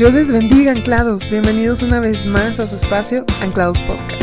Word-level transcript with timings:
Dios 0.00 0.14
les 0.14 0.32
bendiga, 0.32 0.72
anclados. 0.72 1.28
Bienvenidos 1.28 1.82
una 1.82 2.00
vez 2.00 2.24
más 2.24 2.58
a 2.58 2.66
su 2.66 2.76
espacio 2.76 3.26
Anclados 3.42 3.78
Podcast. 3.80 4.22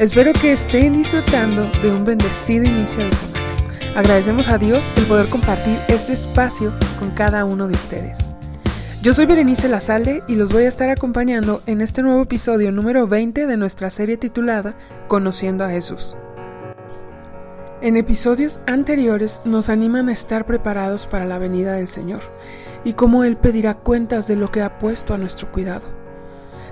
Espero 0.00 0.32
que 0.32 0.50
estén 0.50 0.94
disfrutando 0.94 1.64
de 1.80 1.92
un 1.92 2.04
bendecido 2.04 2.64
inicio 2.64 3.04
de 3.04 3.12
semana. 3.14 3.38
Agradecemos 3.94 4.48
a 4.48 4.58
Dios 4.58 4.84
el 4.96 5.04
poder 5.04 5.28
compartir 5.28 5.78
este 5.86 6.12
espacio 6.12 6.72
con 6.98 7.12
cada 7.12 7.44
uno 7.44 7.68
de 7.68 7.74
ustedes. 7.74 8.32
Yo 9.00 9.12
soy 9.12 9.26
Berenice 9.26 9.68
Lazalde 9.68 10.24
y 10.26 10.34
los 10.34 10.52
voy 10.52 10.64
a 10.64 10.68
estar 10.68 10.90
acompañando 10.90 11.62
en 11.66 11.82
este 11.82 12.02
nuevo 12.02 12.22
episodio 12.22 12.72
número 12.72 13.06
20 13.06 13.46
de 13.46 13.56
nuestra 13.56 13.90
serie 13.90 14.16
titulada 14.16 14.74
Conociendo 15.06 15.64
a 15.64 15.68
Jesús. 15.68 16.16
En 17.82 17.96
episodios 17.96 18.60
anteriores 18.68 19.42
nos 19.44 19.68
animan 19.68 20.08
a 20.08 20.12
estar 20.12 20.46
preparados 20.46 21.08
para 21.08 21.26
la 21.26 21.38
venida 21.38 21.72
del 21.72 21.88
Señor 21.88 22.20
y 22.84 22.92
cómo 22.92 23.24
Él 23.24 23.36
pedirá 23.36 23.74
cuentas 23.74 24.28
de 24.28 24.36
lo 24.36 24.52
que 24.52 24.62
ha 24.62 24.78
puesto 24.78 25.14
a 25.14 25.18
nuestro 25.18 25.50
cuidado. 25.50 25.88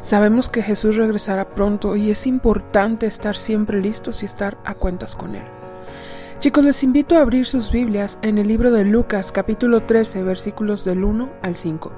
Sabemos 0.02 0.48
que 0.48 0.62
Jesús 0.62 0.94
regresará 0.94 1.48
pronto 1.48 1.96
y 1.96 2.10
es 2.10 2.28
importante 2.28 3.06
estar 3.06 3.36
siempre 3.36 3.80
listos 3.80 4.22
y 4.22 4.26
estar 4.26 4.58
a 4.64 4.74
cuentas 4.74 5.16
con 5.16 5.34
Él. 5.34 5.42
Chicos, 6.38 6.64
les 6.64 6.84
invito 6.84 7.16
a 7.16 7.22
abrir 7.22 7.44
sus 7.44 7.72
Biblias 7.72 8.20
en 8.22 8.38
el 8.38 8.46
libro 8.46 8.70
de 8.70 8.84
Lucas 8.84 9.32
capítulo 9.32 9.80
13 9.80 10.22
versículos 10.22 10.84
del 10.84 11.02
1 11.02 11.28
al 11.42 11.56
5. 11.56 11.90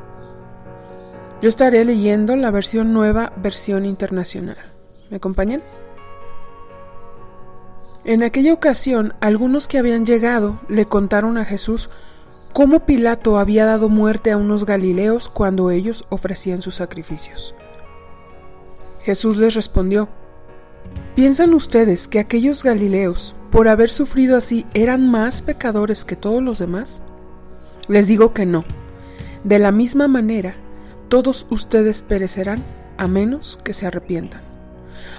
Yo 1.42 1.48
estaré 1.50 1.84
leyendo 1.84 2.34
la 2.36 2.50
versión 2.50 2.94
nueva, 2.94 3.34
versión 3.36 3.84
internacional. 3.84 4.56
¿Me 5.10 5.18
acompañan? 5.18 5.60
En 8.04 8.24
aquella 8.24 8.52
ocasión, 8.52 9.14
algunos 9.20 9.68
que 9.68 9.78
habían 9.78 10.04
llegado 10.04 10.60
le 10.68 10.86
contaron 10.86 11.38
a 11.38 11.44
Jesús 11.44 11.88
cómo 12.52 12.84
Pilato 12.84 13.38
había 13.38 13.64
dado 13.64 13.88
muerte 13.88 14.32
a 14.32 14.36
unos 14.36 14.66
galileos 14.66 15.28
cuando 15.28 15.70
ellos 15.70 16.04
ofrecían 16.08 16.62
sus 16.62 16.74
sacrificios. 16.74 17.54
Jesús 19.02 19.36
les 19.36 19.54
respondió, 19.54 20.08
¿Piensan 21.14 21.54
ustedes 21.54 22.08
que 22.08 22.18
aquellos 22.18 22.64
galileos, 22.64 23.36
por 23.50 23.68
haber 23.68 23.88
sufrido 23.88 24.36
así, 24.36 24.66
eran 24.74 25.10
más 25.10 25.42
pecadores 25.42 26.04
que 26.04 26.16
todos 26.16 26.42
los 26.42 26.58
demás? 26.58 27.02
Les 27.86 28.08
digo 28.08 28.32
que 28.32 28.46
no. 28.46 28.64
De 29.44 29.58
la 29.58 29.70
misma 29.70 30.08
manera, 30.08 30.56
todos 31.08 31.46
ustedes 31.50 32.02
perecerán 32.02 32.64
a 32.96 33.06
menos 33.06 33.58
que 33.62 33.74
se 33.74 33.86
arrepientan. 33.86 34.51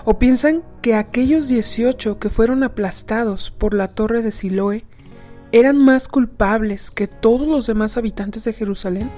¿O 0.05 0.19
piensan 0.19 0.63
que 0.81 0.95
aquellos 0.95 1.47
dieciocho 1.47 2.19
que 2.19 2.29
fueron 2.29 2.63
aplastados 2.63 3.51
por 3.51 3.73
la 3.73 3.89
torre 3.89 4.21
de 4.21 4.31
Siloé 4.31 4.85
eran 5.51 5.77
más 5.77 6.07
culpables 6.07 6.91
que 6.91 7.07
todos 7.07 7.47
los 7.47 7.67
demás 7.67 7.97
habitantes 7.97 8.43
de 8.43 8.53
Jerusalén? 8.53 9.09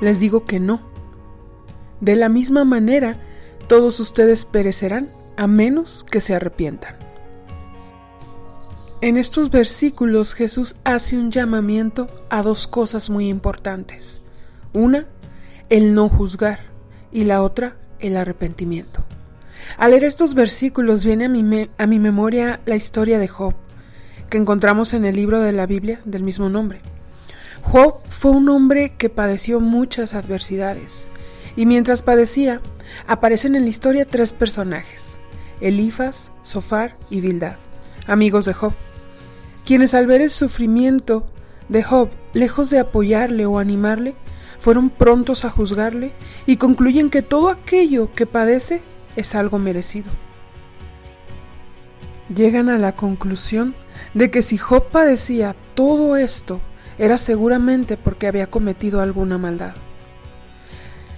Les 0.00 0.20
digo 0.20 0.44
que 0.44 0.60
no. 0.60 0.80
De 2.00 2.16
la 2.16 2.28
misma 2.28 2.64
manera, 2.64 3.16
todos 3.66 4.00
ustedes 4.00 4.44
perecerán 4.44 5.08
a 5.36 5.46
menos 5.46 6.04
que 6.10 6.20
se 6.20 6.34
arrepientan. 6.34 6.96
En 9.02 9.16
estos 9.16 9.50
versículos 9.50 10.34
Jesús 10.34 10.76
hace 10.84 11.16
un 11.16 11.30
llamamiento 11.30 12.06
a 12.28 12.42
dos 12.42 12.66
cosas 12.66 13.08
muy 13.08 13.28
importantes. 13.28 14.20
Una, 14.74 15.06
el 15.70 15.94
no 15.94 16.10
juzgar 16.10 16.60
y 17.10 17.24
la 17.24 17.42
otra, 17.42 17.76
el 18.00 18.16
arrepentimiento. 18.16 19.02
Al 19.76 19.92
leer 19.92 20.04
estos 20.04 20.34
versículos 20.34 21.04
viene 21.04 21.26
a 21.26 21.28
mi, 21.28 21.70
a 21.78 21.86
mi 21.86 21.98
memoria 21.98 22.60
la 22.66 22.76
historia 22.76 23.18
de 23.18 23.28
Job 23.28 23.54
que 24.30 24.38
encontramos 24.38 24.94
en 24.94 25.04
el 25.04 25.16
libro 25.16 25.40
de 25.40 25.52
la 25.52 25.66
Biblia 25.66 26.00
del 26.04 26.22
mismo 26.22 26.48
nombre. 26.48 26.80
Job 27.62 27.94
fue 28.08 28.30
un 28.30 28.48
hombre 28.48 28.90
que 28.96 29.10
padeció 29.10 29.60
muchas 29.60 30.14
adversidades, 30.14 31.06
y 31.56 31.66
mientras 31.66 32.02
padecía, 32.02 32.60
aparecen 33.06 33.56
en 33.56 33.64
la 33.64 33.68
historia 33.68 34.06
tres 34.06 34.32
personajes, 34.32 35.18
Elifas, 35.60 36.32
Sofar 36.42 36.96
y 37.10 37.20
Bildad, 37.20 37.56
amigos 38.06 38.44
de 38.46 38.54
Job, 38.54 38.72
quienes 39.66 39.92
al 39.94 40.06
ver 40.06 40.22
el 40.22 40.30
sufrimiento 40.30 41.26
de 41.68 41.82
Job, 41.82 42.08
lejos 42.32 42.70
de 42.70 42.78
apoyarle 42.78 43.46
o 43.46 43.58
animarle, 43.58 44.14
fueron 44.58 44.90
prontos 44.90 45.44
a 45.44 45.50
juzgarle 45.50 46.12
y 46.46 46.56
concluyen 46.56 47.10
que 47.10 47.22
todo 47.22 47.48
aquello 47.48 48.12
que 48.12 48.26
padece 48.26 48.80
es 49.16 49.34
algo 49.34 49.58
merecido. 49.58 50.10
Llegan 52.34 52.68
a 52.68 52.78
la 52.78 52.94
conclusión 52.94 53.74
de 54.14 54.30
que 54.30 54.42
si 54.42 54.56
Job 54.56 54.90
padecía 54.90 55.56
todo 55.74 56.16
esto, 56.16 56.60
era 56.98 57.18
seguramente 57.18 57.96
porque 57.96 58.26
había 58.26 58.48
cometido 58.48 59.00
alguna 59.00 59.38
maldad. 59.38 59.74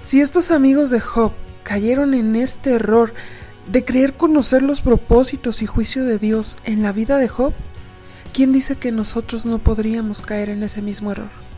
Si 0.02 0.20
estos 0.20 0.50
amigos 0.50 0.90
de 0.90 1.00
Job 1.00 1.32
cayeron 1.64 2.14
en 2.14 2.36
este 2.36 2.72
error 2.74 3.12
de 3.70 3.84
creer 3.84 4.16
conocer 4.16 4.62
los 4.62 4.80
propósitos 4.80 5.62
y 5.62 5.66
juicio 5.66 6.04
de 6.04 6.18
Dios 6.18 6.56
en 6.64 6.82
la 6.82 6.92
vida 6.92 7.18
de 7.18 7.28
Job, 7.28 7.52
¿quién 8.32 8.52
dice 8.52 8.76
que 8.76 8.90
nosotros 8.90 9.46
no 9.46 9.58
podríamos 9.58 10.22
caer 10.22 10.48
en 10.48 10.62
ese 10.62 10.82
mismo 10.82 11.12
error? 11.12 11.51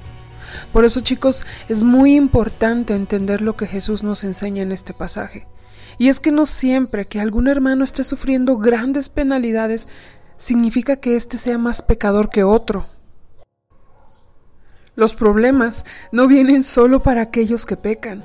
Por 0.72 0.84
eso 0.84 1.00
chicos, 1.00 1.44
es 1.68 1.82
muy 1.82 2.14
importante 2.14 2.94
entender 2.94 3.40
lo 3.40 3.56
que 3.56 3.66
Jesús 3.66 4.02
nos 4.02 4.24
enseña 4.24 4.62
en 4.62 4.72
este 4.72 4.94
pasaje. 4.94 5.46
Y 5.98 6.08
es 6.08 6.20
que 6.20 6.32
no 6.32 6.46
siempre 6.46 7.06
que 7.06 7.20
algún 7.20 7.48
hermano 7.48 7.84
esté 7.84 8.04
sufriendo 8.04 8.58
grandes 8.58 9.08
penalidades 9.08 9.88
significa 10.36 10.96
que 10.96 11.16
éste 11.16 11.38
sea 11.38 11.58
más 11.58 11.82
pecador 11.82 12.30
que 12.30 12.44
otro. 12.44 12.86
Los 14.96 15.14
problemas 15.14 15.84
no 16.12 16.28
vienen 16.28 16.62
solo 16.62 17.02
para 17.02 17.22
aquellos 17.22 17.66
que 17.66 17.76
pecan. 17.76 18.24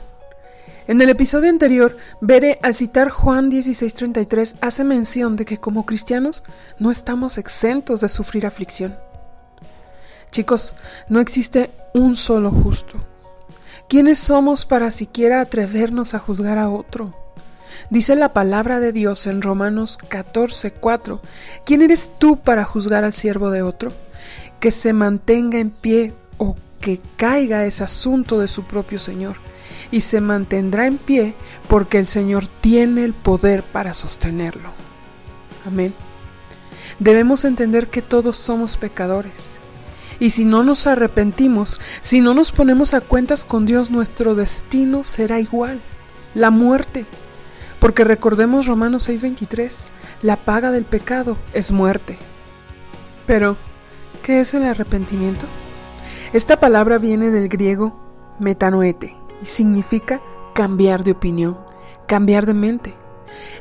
En 0.87 1.01
el 1.01 1.09
episodio 1.09 1.49
anterior, 1.49 1.97
Bere, 2.19 2.57
al 2.63 2.73
citar 2.73 3.09
Juan 3.09 3.49
16:33, 3.51 4.55
hace 4.61 4.83
mención 4.83 5.35
de 5.35 5.45
que 5.45 5.57
como 5.57 5.85
cristianos 5.85 6.43
no 6.79 6.89
estamos 6.89 7.37
exentos 7.37 8.01
de 8.01 8.09
sufrir 8.09 8.45
aflicción. 8.45 8.95
Chicos, 10.31 10.75
no 11.07 11.19
existe 11.19 11.71
un 11.93 12.15
solo 12.15 12.51
justo. 12.51 12.97
¿Quiénes 13.87 14.19
somos 14.19 14.65
para 14.65 14.91
siquiera 14.91 15.41
atrevernos 15.41 16.13
a 16.13 16.19
juzgar 16.19 16.59
a 16.59 16.69
otro? 16.69 17.13
Dice 17.89 18.15
la 18.15 18.33
palabra 18.33 18.79
de 18.79 18.91
Dios 18.91 19.25
en 19.25 19.41
Romanos 19.41 19.97
14:4, 20.09 21.19
¿quién 21.65 21.81
eres 21.81 22.11
tú 22.19 22.37
para 22.37 22.63
juzgar 22.63 23.03
al 23.03 23.13
siervo 23.13 23.49
de 23.49 23.63
otro? 23.63 23.91
Que 24.59 24.69
se 24.69 24.93
mantenga 24.93 25.57
en 25.57 25.71
pie 25.71 26.13
o 26.37 26.55
que 26.79 26.99
caiga 27.17 27.65
es 27.65 27.81
asunto 27.81 28.39
de 28.39 28.47
su 28.47 28.63
propio 28.63 28.99
Señor, 28.99 29.37
y 29.89 30.01
se 30.01 30.21
mantendrá 30.21 30.85
en 30.85 30.99
pie 30.99 31.33
porque 31.67 31.97
el 31.97 32.05
Señor 32.05 32.45
tiene 32.61 33.03
el 33.03 33.13
poder 33.13 33.63
para 33.63 33.95
sostenerlo. 33.95 34.69
Amén. 35.65 35.95
Debemos 36.99 37.43
entender 37.43 37.87
que 37.87 38.03
todos 38.03 38.37
somos 38.37 38.77
pecadores. 38.77 39.48
Y 40.19 40.31
si 40.31 40.45
no 40.45 40.63
nos 40.63 40.85
arrepentimos, 40.87 41.79
si 42.01 42.19
no 42.19 42.33
nos 42.33 42.51
ponemos 42.51 42.93
a 42.93 43.01
cuentas 43.01 43.45
con 43.45 43.65
Dios, 43.65 43.89
nuestro 43.89 44.35
destino 44.35 45.03
será 45.03 45.39
igual, 45.39 45.79
la 46.35 46.49
muerte. 46.49 47.05
Porque 47.79 48.03
recordemos 48.03 48.65
Romanos 48.65 49.07
6:23, 49.07 49.91
la 50.21 50.35
paga 50.35 50.71
del 50.71 50.83
pecado 50.83 51.37
es 51.53 51.71
muerte. 51.71 52.17
Pero, 53.25 53.55
¿qué 54.21 54.41
es 54.41 54.53
el 54.53 54.63
arrepentimiento? 54.63 55.45
Esta 56.33 56.59
palabra 56.59 56.97
viene 56.97 57.29
del 57.29 57.47
griego 57.47 57.97
metanoete 58.39 59.15
y 59.41 59.45
significa 59.45 60.21
cambiar 60.53 61.03
de 61.03 61.11
opinión, 61.11 61.57
cambiar 62.07 62.45
de 62.45 62.53
mente. 62.53 62.93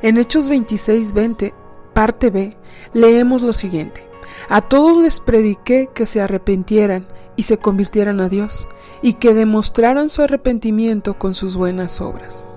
En 0.02 0.18
Hechos 0.18 0.48
26:20, 0.48 1.54
parte 1.94 2.30
B, 2.30 2.56
leemos 2.92 3.42
lo 3.42 3.52
siguiente. 3.52 4.07
A 4.48 4.62
todos 4.62 5.02
les 5.02 5.20
prediqué 5.20 5.88
que 5.92 6.06
se 6.06 6.20
arrepintieran 6.20 7.06
y 7.36 7.44
se 7.44 7.58
convirtieran 7.58 8.20
a 8.20 8.28
Dios, 8.28 8.66
y 9.00 9.14
que 9.14 9.32
demostraran 9.32 10.10
su 10.10 10.22
arrepentimiento 10.22 11.18
con 11.18 11.34
sus 11.34 11.56
buenas 11.56 12.00
obras. 12.00 12.48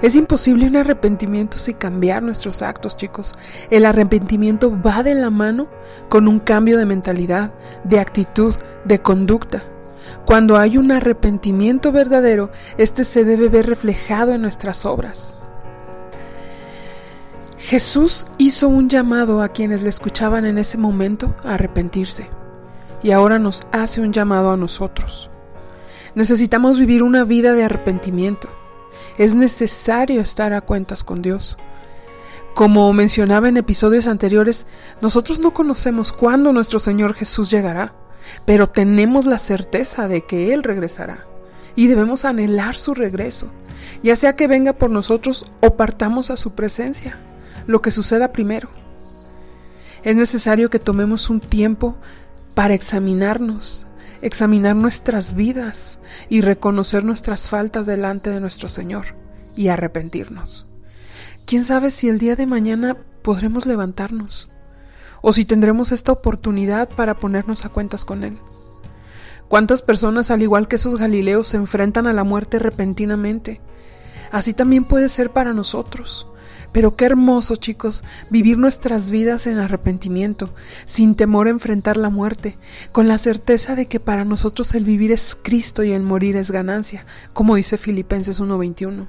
Es 0.00 0.16
imposible 0.16 0.66
un 0.66 0.76
arrepentimiento 0.76 1.58
sin 1.58 1.74
cambiar 1.74 2.22
nuestros 2.22 2.62
actos, 2.62 2.96
chicos. 2.96 3.34
El 3.70 3.84
arrepentimiento 3.84 4.72
va 4.80 5.02
de 5.02 5.14
la 5.14 5.30
mano 5.30 5.66
con 6.08 6.28
un 6.28 6.38
cambio 6.38 6.78
de 6.78 6.86
mentalidad, 6.86 7.52
de 7.84 7.98
actitud, 7.98 8.54
de 8.84 9.00
conducta. 9.00 9.62
Cuando 10.24 10.56
hay 10.56 10.78
un 10.78 10.92
arrepentimiento 10.92 11.90
verdadero, 11.90 12.50
este 12.78 13.04
se 13.04 13.24
debe 13.24 13.48
ver 13.48 13.66
reflejado 13.66 14.32
en 14.32 14.42
nuestras 14.42 14.86
obras. 14.86 15.36
Jesús 17.62 18.26
hizo 18.38 18.68
un 18.68 18.88
llamado 18.88 19.40
a 19.40 19.48
quienes 19.48 19.82
le 19.82 19.88
escuchaban 19.88 20.44
en 20.44 20.58
ese 20.58 20.78
momento 20.78 21.34
a 21.44 21.54
arrepentirse 21.54 22.28
y 23.04 23.12
ahora 23.12 23.38
nos 23.38 23.66
hace 23.70 24.00
un 24.00 24.12
llamado 24.12 24.50
a 24.50 24.56
nosotros. 24.56 25.30
Necesitamos 26.16 26.78
vivir 26.78 27.02
una 27.04 27.24
vida 27.24 27.54
de 27.54 27.64
arrepentimiento. 27.64 28.48
Es 29.16 29.34
necesario 29.34 30.20
estar 30.20 30.52
a 30.52 30.60
cuentas 30.60 31.04
con 31.04 31.22
Dios. 31.22 31.56
Como 32.54 32.92
mencionaba 32.92 33.48
en 33.48 33.56
episodios 33.56 34.08
anteriores, 34.08 34.66
nosotros 35.00 35.40
no 35.40 35.54
conocemos 35.54 36.12
cuándo 36.12 36.52
nuestro 36.52 36.80
Señor 36.80 37.14
Jesús 37.14 37.50
llegará, 37.50 37.92
pero 38.44 38.66
tenemos 38.66 39.24
la 39.24 39.38
certeza 39.38 40.08
de 40.08 40.24
que 40.26 40.52
Él 40.52 40.62
regresará. 40.62 41.26
y 41.74 41.86
debemos 41.86 42.26
anhelar 42.26 42.74
su 42.74 42.92
regreso, 42.92 43.48
ya 44.02 44.14
sea 44.14 44.36
que 44.36 44.46
venga 44.46 44.74
por 44.74 44.90
nosotros 44.90 45.46
o 45.60 45.74
partamos 45.74 46.30
a 46.30 46.36
su 46.36 46.50
presencia, 46.50 47.18
lo 47.66 47.82
que 47.82 47.90
suceda 47.90 48.32
primero. 48.32 48.68
Es 50.02 50.16
necesario 50.16 50.70
que 50.70 50.78
tomemos 50.78 51.30
un 51.30 51.40
tiempo 51.40 51.96
para 52.54 52.74
examinarnos, 52.74 53.86
examinar 54.20 54.76
nuestras 54.76 55.34
vidas 55.34 55.98
y 56.28 56.40
reconocer 56.40 57.04
nuestras 57.04 57.48
faltas 57.48 57.86
delante 57.86 58.30
de 58.30 58.40
nuestro 58.40 58.68
Señor 58.68 59.06
y 59.56 59.68
arrepentirnos. 59.68 60.68
¿Quién 61.46 61.64
sabe 61.64 61.90
si 61.90 62.08
el 62.08 62.18
día 62.18 62.36
de 62.36 62.46
mañana 62.46 62.96
podremos 63.22 63.66
levantarnos? 63.66 64.50
¿O 65.20 65.32
si 65.32 65.44
tendremos 65.44 65.92
esta 65.92 66.12
oportunidad 66.12 66.88
para 66.88 67.18
ponernos 67.18 67.64
a 67.64 67.68
cuentas 67.68 68.04
con 68.04 68.24
Él? 68.24 68.38
¿Cuántas 69.48 69.82
personas, 69.82 70.30
al 70.30 70.42
igual 70.42 70.66
que 70.66 70.76
esos 70.76 70.96
Galileos, 70.96 71.48
se 71.48 71.58
enfrentan 71.58 72.06
a 72.06 72.12
la 72.12 72.24
muerte 72.24 72.58
repentinamente? 72.58 73.60
Así 74.30 74.54
también 74.54 74.84
puede 74.84 75.08
ser 75.08 75.30
para 75.30 75.52
nosotros. 75.52 76.26
Pero 76.72 76.96
qué 76.96 77.04
hermoso, 77.04 77.56
chicos, 77.56 78.02
vivir 78.30 78.56
nuestras 78.56 79.10
vidas 79.10 79.46
en 79.46 79.58
arrepentimiento, 79.58 80.54
sin 80.86 81.14
temor 81.14 81.46
a 81.46 81.50
enfrentar 81.50 81.98
la 81.98 82.08
muerte, 82.08 82.56
con 82.92 83.08
la 83.08 83.18
certeza 83.18 83.74
de 83.74 83.86
que 83.86 84.00
para 84.00 84.24
nosotros 84.24 84.74
el 84.74 84.84
vivir 84.84 85.12
es 85.12 85.36
Cristo 85.40 85.84
y 85.84 85.92
el 85.92 86.02
morir 86.02 86.36
es 86.36 86.50
ganancia, 86.50 87.04
como 87.34 87.56
dice 87.56 87.76
Filipenses 87.76 88.40
1:21. 88.40 89.06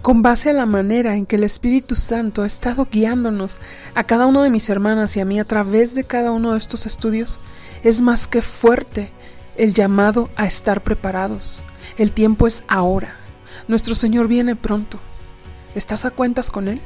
Con 0.00 0.22
base 0.22 0.50
a 0.50 0.52
la 0.54 0.66
manera 0.66 1.16
en 1.16 1.26
que 1.26 1.36
el 1.36 1.44
Espíritu 1.44 1.96
Santo 1.96 2.42
ha 2.42 2.46
estado 2.46 2.86
guiándonos 2.90 3.60
a 3.94 4.04
cada 4.04 4.26
uno 4.26 4.42
de 4.42 4.50
mis 4.50 4.70
hermanas 4.70 5.16
y 5.16 5.20
a 5.20 5.24
mí 5.24 5.40
a 5.40 5.44
través 5.44 5.94
de 5.94 6.04
cada 6.04 6.30
uno 6.30 6.52
de 6.52 6.58
estos 6.58 6.86
estudios, 6.86 7.40
es 7.82 8.00
más 8.00 8.26
que 8.26 8.40
fuerte 8.40 9.10
el 9.56 9.74
llamado 9.74 10.30
a 10.36 10.46
estar 10.46 10.82
preparados. 10.82 11.62
El 11.98 12.12
tiempo 12.12 12.46
es 12.46 12.64
ahora. 12.68 13.16
Nuestro 13.68 13.94
Señor 13.94 14.28
viene 14.28 14.54
pronto. 14.54 15.00
¿Estás 15.76 16.06
a 16.06 16.10
cuentas 16.10 16.50
con 16.50 16.68
Él? 16.68 16.80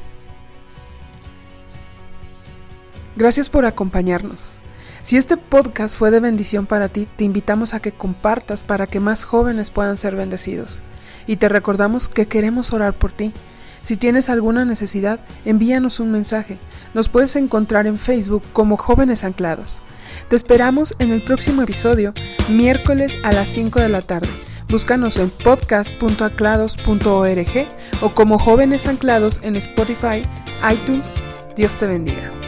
Gracias 3.14 3.48
por 3.48 3.64
acompañarnos. 3.64 4.58
Si 5.02 5.16
este 5.16 5.36
podcast 5.36 5.96
fue 5.96 6.10
de 6.10 6.18
bendición 6.18 6.66
para 6.66 6.88
ti, 6.88 7.06
te 7.14 7.22
invitamos 7.22 7.72
a 7.72 7.78
que 7.78 7.92
compartas 7.92 8.64
para 8.64 8.88
que 8.88 8.98
más 8.98 9.22
jóvenes 9.22 9.70
puedan 9.70 9.96
ser 9.96 10.16
bendecidos. 10.16 10.82
Y 11.28 11.36
te 11.36 11.48
recordamos 11.48 12.08
que 12.08 12.26
queremos 12.26 12.72
orar 12.72 12.94
por 12.94 13.12
ti. 13.12 13.32
Si 13.80 13.96
tienes 13.96 14.28
alguna 14.28 14.64
necesidad, 14.64 15.20
envíanos 15.44 16.00
un 16.00 16.10
mensaje. 16.10 16.58
Nos 16.92 17.08
puedes 17.08 17.36
encontrar 17.36 17.86
en 17.86 17.96
Facebook 17.96 18.42
como 18.52 18.76
Jóvenes 18.76 19.22
Anclados. 19.22 19.82
Te 20.28 20.34
esperamos 20.34 20.96
en 20.98 21.12
el 21.12 21.22
próximo 21.22 21.62
episodio, 21.62 22.12
miércoles 22.48 23.18
a 23.22 23.30
las 23.30 23.50
5 23.50 23.78
de 23.80 23.88
la 23.88 24.02
tarde. 24.02 24.49
Búscanos 24.70 25.18
en 25.18 25.28
podcast.anclados.org 25.30 27.68
o 28.02 28.14
como 28.14 28.38
jóvenes 28.38 28.86
anclados 28.86 29.40
en 29.42 29.56
Spotify, 29.56 30.22
iTunes. 30.70 31.16
Dios 31.56 31.76
te 31.76 31.86
bendiga. 31.86 32.39